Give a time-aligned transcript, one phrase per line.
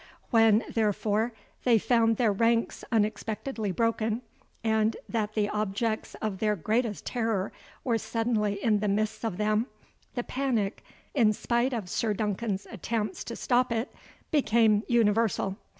[0.31, 1.31] When, therefore,
[1.63, 4.23] they found their ranks unexpectedly broken,
[4.63, 7.51] and that the objects of their greatest terror
[7.83, 9.67] were suddenly in the midst of them,
[10.15, 10.83] the panic,
[11.13, 13.93] in spite of Sir Duncan's attempts to stop it,
[14.31, 15.57] became universal.